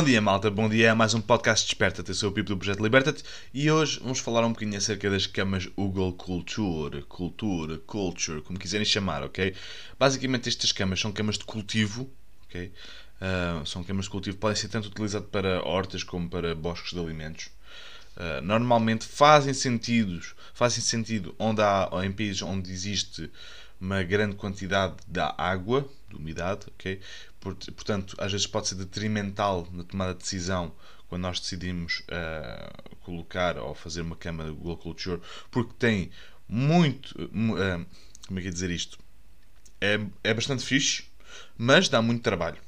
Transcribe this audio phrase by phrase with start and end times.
[0.00, 0.50] Bom dia, malta.
[0.50, 2.08] Bom dia a mais um podcast Desperta-te.
[2.08, 5.26] Eu sou o Pipo do Projeto Liberta-te e hoje vamos falar um bocadinho acerca das
[5.26, 9.54] camas Google Culture, Cultura, Culture, como quiserem chamar, ok?
[9.98, 12.10] Basicamente, estas camas são camas de cultivo,
[12.46, 12.72] ok?
[13.20, 16.98] Uh, são camas de cultivo, podem ser tanto utilizadas para hortas como para bosques de
[16.98, 17.50] alimentos.
[18.16, 20.18] Uh, normalmente fazem sentido,
[20.54, 23.30] fazem sentido onde há, em países onde existe
[23.78, 27.00] uma grande quantidade de água, de umidade, ok?
[27.40, 30.72] Portanto, às vezes pode ser detrimental na tomada de decisão
[31.08, 36.10] quando nós decidimos uh, colocar ou fazer uma cama de Google Culture, porque tem
[36.48, 37.10] muito.
[37.22, 37.86] Uh,
[38.26, 38.98] como é que é dizer isto?
[39.80, 41.04] É, é bastante fixe,
[41.56, 42.58] mas dá muito trabalho.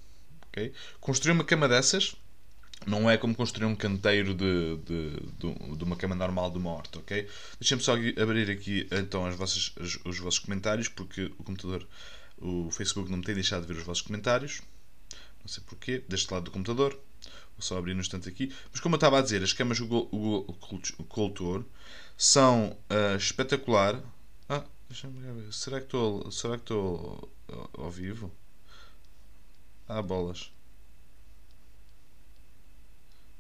[0.49, 0.73] Okay?
[1.01, 2.17] Construir uma cama dessas
[2.87, 6.71] não é como construir um canteiro de, de, de, de uma cama normal de uma
[6.71, 7.29] horta, ok?
[7.61, 11.87] Deixem-me só abrir aqui então as vossas, as, os vossos comentários, porque o computador,
[12.39, 14.63] o Facebook não me tem deixado de ver os vossos comentários.
[15.41, 16.93] Não sei porquê, deste lado do computador.
[17.57, 18.55] Vou só abrir um instante aqui.
[18.71, 20.45] Mas como eu estava a dizer, as camas Google
[21.09, 21.65] Culture
[22.17, 24.03] são uh, espetacular.
[24.49, 25.53] Ah, deixa-me ver.
[25.53, 27.31] Será que estou, será que estou
[27.75, 28.33] ao vivo?
[29.89, 30.51] Ah, bolas.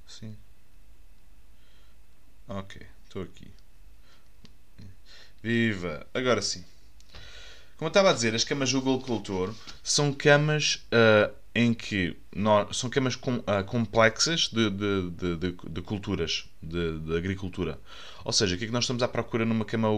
[0.06, 0.36] Sim.
[2.48, 3.50] Ok, estou aqui.
[5.42, 6.06] Viva!
[6.12, 6.64] Agora sim.
[7.82, 9.52] Como eu estava a dizer, as camas Google Culture
[9.82, 15.82] são camas uh, em que nós, são camas com, uh, complexas de, de, de, de
[15.82, 17.80] culturas, de, agricultura.
[18.24, 19.88] Ou seja, o que é que nós estamos à procura numa cama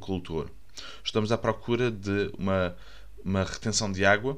[0.00, 0.48] Culture?
[1.04, 2.76] Estamos à procura de uma,
[3.24, 4.36] uma retenção de água,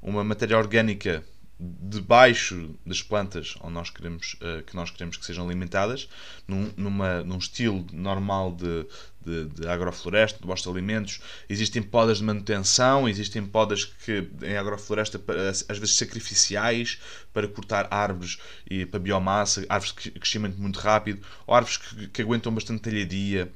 [0.00, 1.24] uma matéria orgânica
[1.60, 6.08] debaixo das plantas onde nós queremos, uh, que nós queremos que sejam alimentadas,
[6.46, 8.86] num, numa, num estilo normal de,
[9.24, 11.20] de, de agrofloresta, de bosque de alimentos.
[11.48, 15.20] Existem podas de manutenção, existem podas que em agrofloresta
[15.68, 17.00] às vezes sacrificiais
[17.32, 18.38] para cortar árvores
[18.70, 23.52] e para biomassa, árvores que crescem muito rápido, árvores que, que aguentam bastante talhadia.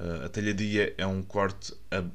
[0.00, 2.06] Uh, a talhadia é um corte, uh,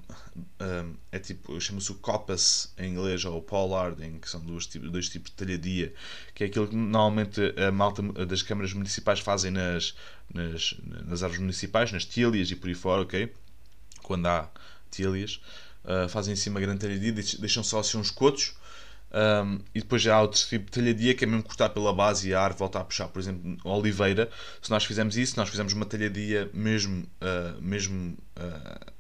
[0.59, 5.29] uh, é tipo, chama-se o coppice em inglês ou pollarding, que são dois dois tipos
[5.29, 5.93] de talhadia,
[6.33, 9.95] que é aquilo que normalmente a malta das câmaras municipais fazem nas,
[10.33, 10.75] nas,
[11.05, 13.31] nas árvores municipais, nas tílias e por aí fora, ok?
[14.01, 14.49] Quando há
[14.89, 15.39] tílias,
[16.09, 18.55] fazem em cima grande talhadia, deixam só assim uns cotos
[19.15, 22.27] um, e depois já há outro tipo de talhadia que é mesmo cortar pela base
[22.27, 23.07] e a árvore voltar a puxar.
[23.07, 24.29] Por exemplo, oliveira,
[24.61, 28.91] se nós fizermos isso, nós fizermos uma talhadia mesmo, uh, mesmo uh,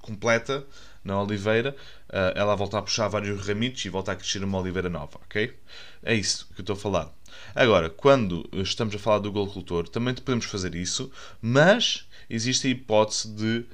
[0.00, 0.66] completa
[1.04, 1.76] na oliveira,
[2.08, 5.56] uh, ela volta a puxar vários ramitos e volta a crescer uma oliveira nova, ok?
[6.02, 7.14] É isso que eu estou a falar.
[7.54, 13.28] Agora, quando estamos a falar do agricultor, também podemos fazer isso, mas existe a hipótese
[13.28, 13.66] de,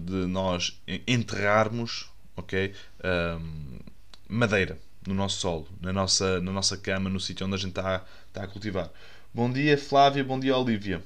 [0.00, 2.72] de nós enterrarmos, ok?
[4.28, 4.78] madeira
[5.08, 8.44] no nosso solo, na nossa, na nossa cama, no sítio onde a gente está, está
[8.44, 8.90] a cultivar.
[9.32, 11.02] Bom dia, Flávia, bom dia, Olívia.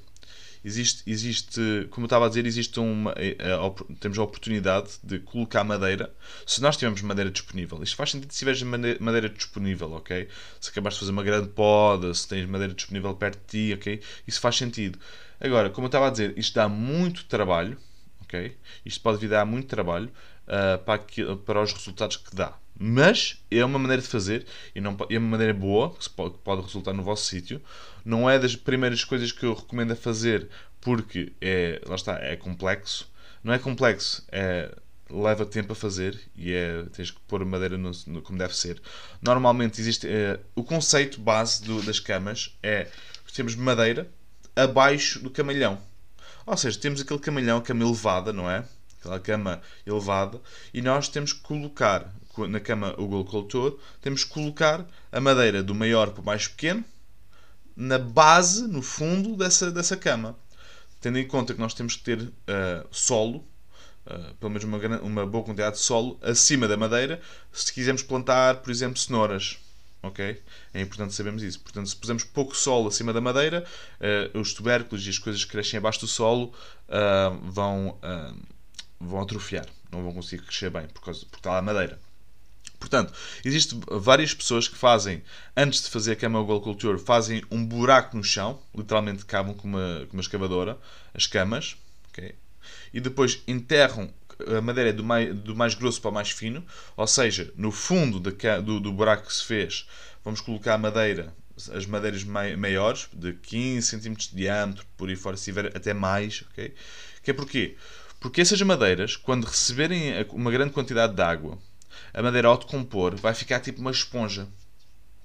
[0.64, 5.20] Existe, existe como eu estava a dizer, existe uma, eh, a, temos a oportunidade de
[5.20, 6.12] colocar madeira,
[6.44, 7.80] se nós tivermos madeira disponível.
[7.82, 10.28] Isto faz sentido se tiveres madeira disponível, ok?
[10.60, 14.02] Se acabaste de fazer uma grande poda, se tens madeira disponível perto de ti, ok?
[14.26, 14.98] Isso faz sentido.
[15.40, 17.78] Agora, como eu estava a dizer, isto dá muito trabalho,
[18.22, 18.56] ok?
[18.84, 20.10] Isto pode vir dar muito trabalho
[20.46, 21.02] uh, para,
[21.44, 22.61] para os resultados que dá.
[22.84, 24.44] Mas é uma maneira de fazer
[24.74, 27.62] e não, é uma maneira boa que pode, pode resultar no vosso sítio.
[28.04, 30.48] Não é das primeiras coisas que eu recomendo a fazer
[30.80, 33.08] porque é, lá está, é complexo.
[33.44, 34.74] Não é complexo, é
[35.08, 38.82] leva tempo a fazer e é, tens que pôr madeira no, no, como deve ser.
[39.20, 42.88] Normalmente existe é, o conceito base do, das camas é
[43.32, 44.10] temos madeira
[44.56, 45.80] abaixo do camalhão.
[46.44, 48.64] Ou seja, temos aquele camalhão, a cama elevada, não é?
[48.98, 50.40] Aquela cama elevada,
[50.74, 52.12] e nós temos que colocar
[52.48, 56.84] na cama o Cultor, temos que colocar a madeira do maior para o mais pequeno
[57.76, 60.36] na base, no fundo dessa, dessa cama.
[61.00, 62.32] Tendo em conta que nós temos que ter uh,
[62.90, 63.44] solo,
[64.06, 67.20] uh, pelo menos uma, uma boa quantidade de solo, acima da madeira,
[67.52, 69.58] se quisermos plantar, por exemplo, cenouras.
[70.02, 70.42] Ok?
[70.74, 71.60] É importante sabermos isso.
[71.60, 73.64] Portanto, se pusermos pouco solo acima da madeira,
[74.34, 76.52] uh, os tubérculos e as coisas que crescem abaixo do solo
[77.44, 77.98] vão,
[79.00, 79.66] vão atrofiar.
[79.90, 81.98] Não vão conseguir crescer bem por causa, porque está lá a madeira.
[82.82, 83.14] Portanto,
[83.44, 85.22] existem várias pessoas que fazem,
[85.56, 89.68] antes de fazer a cama Google Culture, fazem um buraco no chão, literalmente cavam com
[89.68, 90.76] uma, com uma escavadora,
[91.14, 91.76] as camas,
[92.10, 92.34] okay?
[92.92, 94.12] e depois enterram
[94.58, 98.18] a madeira do mais, do mais grosso para o mais fino, ou seja, no fundo
[98.18, 99.86] do, do buraco que se fez,
[100.24, 101.32] vamos colocar a madeira,
[101.72, 106.42] as madeiras maiores, de 15 cm de diâmetro, por aí fora, se tiver até mais,
[106.50, 106.74] ok?
[107.22, 107.76] Que é porquê?
[108.18, 111.56] Porque essas madeiras, quando receberem uma grande quantidade de água,
[112.12, 114.48] a madeira ao decompor vai ficar tipo uma esponja.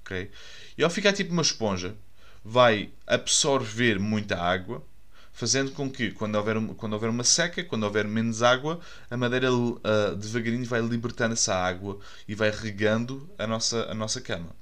[0.02, 0.30] Okay?
[0.76, 1.94] E ao ficar tipo uma esponja,
[2.44, 4.82] vai absorver muita água,
[5.32, 8.80] fazendo com que, quando houver, quando houver uma seca, quando houver menos água,
[9.10, 14.20] a madeira uh, devagarinho vai libertando essa água e vai regando a nossa, a nossa
[14.20, 14.56] cama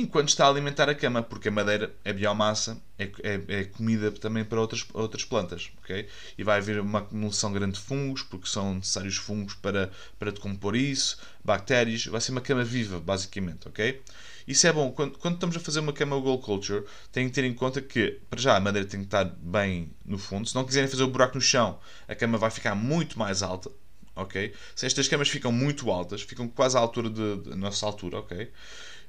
[0.00, 4.10] enquanto está a alimentar a cama, porque a madeira é biomassa, é, é, é, comida
[4.12, 6.06] também para outras, outras plantas, ok?
[6.36, 10.76] E vai haver uma acumulação grande de fungos, porque são necessários fungos para, para decompor
[10.76, 14.02] isso, bactérias, vai ser uma cama viva, basicamente, ok?
[14.46, 17.44] Isso é bom, quando, quando estamos a fazer uma cama Gold Culture, tem que ter
[17.44, 20.64] em conta que, para já, a madeira tem que estar bem no fundo, se não
[20.64, 23.70] quiserem fazer o buraco no chão, a cama vai ficar muito mais alta,
[24.16, 24.52] ok?
[24.82, 28.50] Estas camas ficam muito altas, ficam quase à altura da nossa altura, ok?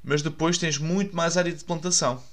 [0.04, 2.24] mas depois tens muito mais área de plantação.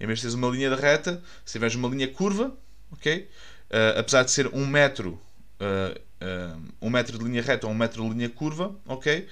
[0.00, 2.56] Em vez de teres uma linha de reta, se tiveres uma linha curva,
[2.90, 3.28] ok?
[3.68, 5.20] Uh, apesar de ser um metro,
[5.60, 9.28] uh, uh, um metro de linha reta ou um metro de linha curva, ok?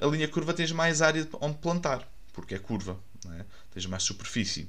[0.00, 2.96] a linha curva tens mais área onde plantar, porque é curva,
[3.36, 3.44] é?
[3.74, 4.68] tens mais superfície.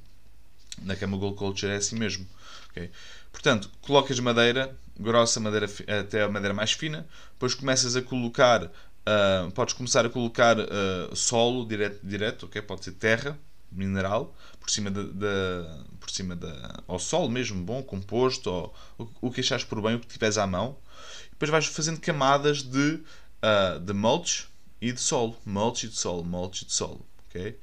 [0.81, 2.27] Na cama Gold Culture é assim mesmo.
[2.71, 2.89] Okay?
[3.31, 5.67] Portanto, colocas madeira grossa, madeira,
[5.99, 8.71] até a madeira mais fina, depois começas a colocar
[9.07, 12.61] Uh, podes começar a colocar uh, solo direto, direto, ok?
[12.61, 13.39] Pode ser terra,
[13.71, 19.31] mineral, por cima da, por cima da, ao solo mesmo, bom, composto, ou o, o
[19.31, 20.77] que achares por bem, o que tiveres à mão.
[21.31, 22.99] Depois vais fazendo camadas de,
[23.41, 24.47] uh, de mulch
[24.81, 27.57] e de solo, mulch e de solo, mulch e de solo, ok?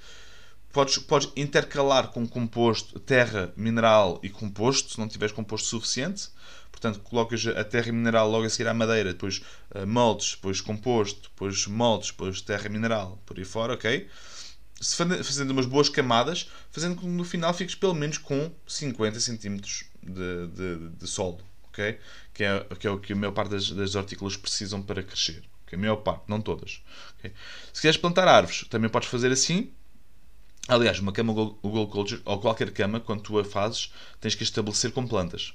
[0.74, 6.30] Podes, podes intercalar com composto, terra, mineral e composto, se não tiveres composto suficiente.
[6.72, 9.40] Portanto, colocas a terra mineral logo a seguir à madeira, depois
[9.72, 14.08] uh, moldes, depois composto, depois moldes, depois terra mineral, por aí fora, ok?
[14.80, 19.20] Se fazendo umas boas camadas, fazendo com que no final fiques pelo menos com 50
[19.20, 19.60] cm
[20.02, 21.38] de, de, de solo,
[21.68, 22.00] ok?
[22.34, 25.44] Que é, que é o que a maior parte das, das hortícolas precisam para crescer.
[25.64, 25.78] Okay?
[25.78, 26.82] A maior parte, não todas.
[27.20, 27.32] Okay?
[27.72, 29.70] Se quiseres plantar árvores, também podes fazer assim,
[30.66, 34.92] Aliás, uma cama Google Culture, ou qualquer cama, quando tu a fazes, tens que estabelecer
[34.92, 35.52] com plantas.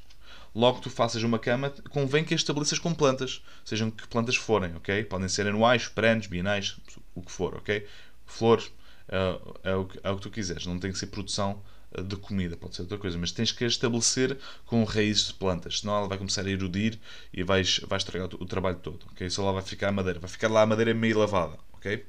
[0.54, 4.76] Logo tu faças uma cama, convém que a estabeleças com plantas, sejam que plantas forem,
[4.76, 5.04] ok?
[5.06, 6.78] Podem ser anuais, perenes, bienais,
[7.16, 7.88] o que for, ok?
[8.26, 8.72] Flores,
[9.08, 11.60] é, é, o, que, é o que tu quiseres, não tem que ser produção
[11.92, 15.80] eh, de comida, pode ser outra coisa, mas tens que estabelecer com raízes de plantas,
[15.80, 17.00] senão ela vai começar a erudir
[17.34, 19.28] e vais, vais estragar o, o trabalho todo, ok?
[19.30, 22.06] Só lá vai ficar a madeira, vai ficar lá a madeira meio lavada, ok?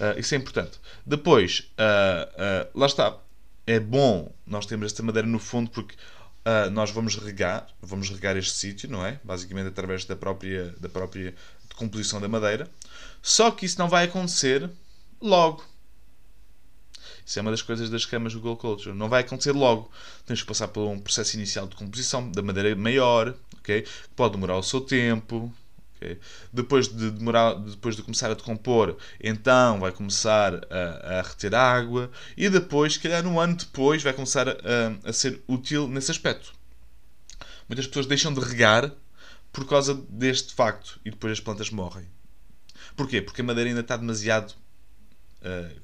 [0.00, 0.80] Uh, isso é importante.
[1.04, 3.18] Depois, uh, uh, lá está.
[3.66, 5.94] É bom nós termos esta madeira no fundo porque
[6.72, 9.20] nós vamos regar, vamos regar este sítio, não é?
[9.22, 11.34] Basicamente através da própria, da própria
[11.76, 12.68] composição da madeira.
[13.22, 14.68] Só que isso não vai acontecer
[15.20, 15.64] logo.
[17.24, 18.96] Isso é uma das coisas das camas do Gold Culture.
[18.96, 19.88] Não vai acontecer logo.
[20.26, 23.82] Tens que passar por um processo inicial de composição da madeira maior, ok?
[23.82, 25.52] Que pode demorar o seu tempo,
[26.00, 26.18] Okay?
[26.50, 32.10] Depois de demorar, depois de começar a decompor, então vai começar a, a reter água
[32.34, 34.54] e depois, se calhar um ano depois, vai começar a,
[35.04, 36.54] a, ser útil nesse aspecto.
[37.68, 38.90] Muitas pessoas deixam de regar
[39.52, 42.06] por causa deste facto e depois as plantas morrem.
[42.96, 43.20] Porquê?
[43.20, 44.54] Porque a madeira ainda está demasiado
[45.42, 45.80] uh,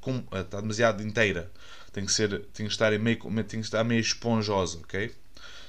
[0.00, 1.50] com, uh, está demasiado inteira.
[1.92, 5.12] Tem que ser, tem que estar meio, tem que estar meio esponjosa, ok?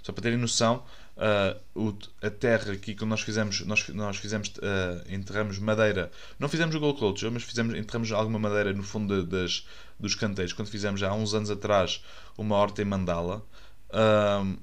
[0.01, 0.83] Só para terem noção,
[1.21, 6.49] Uh, o, a terra aqui que nós fizemos, nós, nós fizemos, uh, enterramos madeira, não
[6.49, 9.67] fizemos o Gold Culture, mas fizemos, enterramos alguma madeira no fundo de, das,
[9.99, 12.03] dos canteiros, quando fizemos há uns anos atrás
[12.37, 13.45] uma horta em mandala.
[13.89, 14.57] Uh,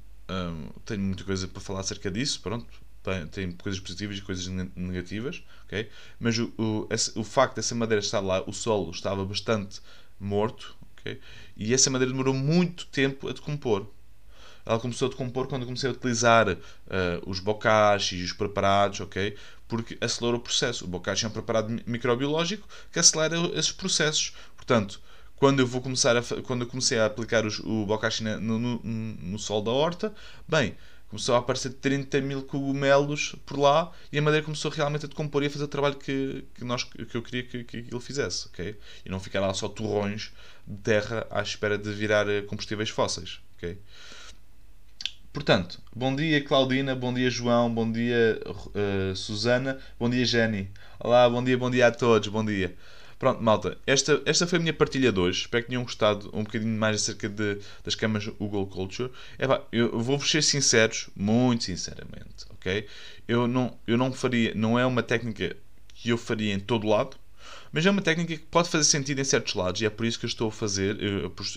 [0.84, 2.66] tenho muita coisa para falar acerca disso, pronto,
[3.02, 5.88] tem, tem coisas positivas e coisas negativas, ok?
[6.18, 9.80] Mas o, o, esse, o facto dessa madeira estar lá, o solo estava bastante
[10.18, 11.20] morto, ok?
[11.56, 13.86] E essa madeira demorou muito tempo a decompor
[14.68, 16.58] ela começou a decompor quando comecei a utilizar uh,
[17.26, 19.34] os bocashi e os preparados, ok?
[19.66, 20.84] Porque acelera o processo.
[20.84, 24.34] O bocashi é um preparado microbiológico que acelera esses processos.
[24.54, 25.00] Portanto,
[25.36, 28.80] quando eu vou começar a, quando eu comecei a aplicar os, o bokashi no, no,
[28.84, 30.12] no sol da horta,
[30.46, 30.76] bem,
[31.08, 35.42] começou a aparecer 30 mil cogumelos por lá e a madeira começou realmente a decompor
[35.42, 38.48] e a fazer o trabalho que, que, nós, que eu queria que, que ele fizesse,
[38.48, 38.78] ok?
[39.04, 40.30] E não ficar lá só torrões
[40.66, 43.78] de terra à espera de virar eh, combustíveis fósseis, ok?
[45.38, 50.68] Portanto, bom dia Claudina, bom dia João, bom dia uh, Susana, bom dia Jenny.
[50.98, 52.74] Olá, bom dia, bom dia a todos, bom dia.
[53.20, 55.42] Pronto, malta, esta, esta foi a minha partilha de hoje.
[55.42, 59.12] Espero que tenham gostado um bocadinho mais acerca de, das camas Google Culture.
[59.38, 62.88] Epá, eu vou-vos ser sinceros, muito sinceramente, ok?
[63.28, 65.56] Eu não, eu não faria, não é uma técnica
[65.94, 67.16] que eu faria em todo lado,
[67.72, 70.18] mas é uma técnica que pode fazer sentido em certos lados e é por isso
[70.18, 70.96] que eu estou a fazer,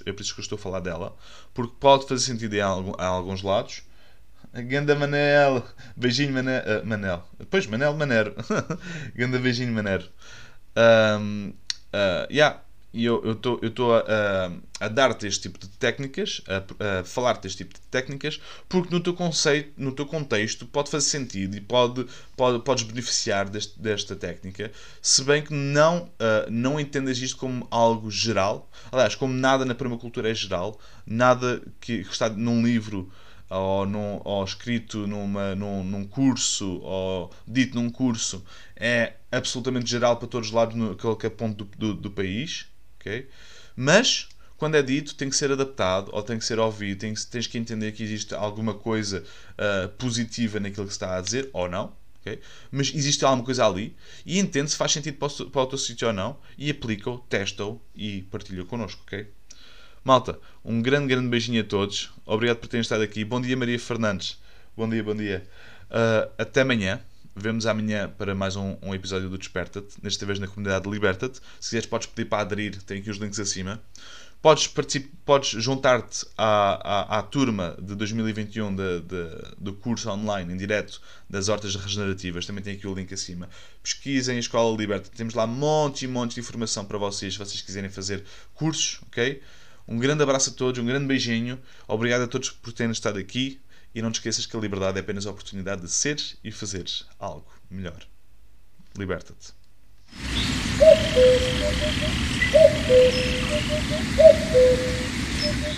[0.05, 1.15] é por isso que eu estou a falar dela,
[1.53, 3.83] porque pode fazer sentido em, alguns lados.
[4.53, 7.23] Ganda Manel, beijinho Manel, uh, Manel.
[7.39, 8.35] Depois Manel Manero,
[9.15, 10.09] Ganda beijinho Manero.
[10.75, 11.53] Um,
[11.93, 12.59] uh, yeah.
[12.93, 17.03] E eu estou eu tô a, a, a dar-te este tipo de técnicas, a, a
[17.03, 21.55] falar-te este tipo de técnicas, porque no teu conceito, no teu contexto, pode fazer sentido
[21.55, 22.05] e pode,
[22.35, 24.71] pode, podes beneficiar deste, desta técnica,
[25.01, 28.69] se bem que não, uh, não entendas isto como algo geral.
[28.91, 33.09] Aliás, como nada na permacultura é geral, nada que, que está num livro
[33.49, 38.43] ou, num, ou escrito numa, num, num curso ou dito num curso
[38.77, 42.70] é absolutamente geral para todos os lados no qualquer ponto do, do, do país
[43.75, 44.27] Mas
[44.57, 47.57] quando é dito tem que ser adaptado ou tem que ser ouvido, tem, tens que
[47.57, 51.93] entender que existe alguma coisa uh, positiva naquilo que se está a dizer ou não.
[52.19, 52.39] Okay?
[52.71, 56.13] Mas existe alguma coisa ali e entende se faz sentido para o, teu sítio ou
[56.13, 59.03] não e aplica-o, testa-o e partilha connosco?
[60.03, 62.11] Malta, um grande, grande beijinho a todos.
[62.23, 63.25] Obrigado por terem estado aqui.
[63.25, 64.37] Bom dia, Maria Fernandes.
[64.77, 65.43] Bom dia, bom dia.
[65.89, 67.01] Uh, até amanhã.
[67.35, 71.39] Vemos amanhã para mais um, um episódio do Desperta-te, desta vez na comunidade Liberta-te.
[71.61, 73.81] Se quiseres, podes pedir para aderir, tem aqui os links acima.
[74.41, 74.67] Podes,
[75.23, 80.99] podes juntar-te à, à, à, turma de 2021 de, de, do curso online em direto
[81.29, 83.47] das hortas regenerativas, também tem aqui o link acima.
[83.81, 87.61] Pesquisem a Escola Liberta, temos lá monte e monte de informação para vocês, se vocês
[87.61, 89.41] quiserem fazer cursos, ok?
[89.87, 91.57] Um grande abraço a todos, um grande beijinho,
[91.87, 93.61] obrigado a todos por terem estado aqui.
[93.93, 97.05] E não te esqueças que a liberdade é apenas a oportunidade de seres e fazeres
[97.19, 98.07] algo melhor.
[98.97, 99.53] Liberta-te.